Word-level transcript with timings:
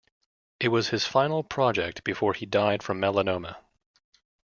It 0.59 0.69
was 0.69 0.89
his 0.89 1.05
final 1.05 1.43
project 1.43 2.03
before 2.03 2.33
he 2.33 2.47
died 2.47 2.81
from 2.81 2.99
melanoma. 2.99 3.57